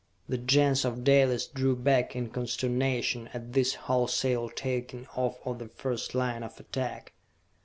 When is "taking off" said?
4.49-5.37